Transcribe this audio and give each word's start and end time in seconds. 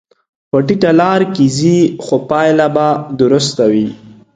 په 0.49 0.57
ټیټه 0.67 0.91
لار 0.99 1.21
کې 1.33 1.45
ځې، 1.57 1.77
خو 2.03 2.15
پایله 2.29 2.67
به 2.75 2.87
درسته 3.21 3.63
وي. 3.73 3.87